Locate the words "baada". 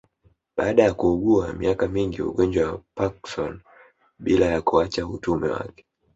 0.57-0.83